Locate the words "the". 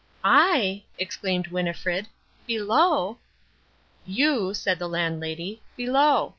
4.79-4.89